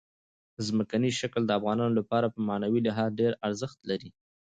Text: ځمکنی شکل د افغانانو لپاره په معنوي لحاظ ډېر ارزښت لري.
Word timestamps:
ځمکنی 0.67 1.11
شکل 1.19 1.41
د 1.45 1.51
افغانانو 1.59 1.97
لپاره 1.99 2.27
په 2.33 2.39
معنوي 2.47 2.81
لحاظ 2.87 3.09
ډېر 3.19 3.31
ارزښت 3.47 3.79
لري. 3.89 4.09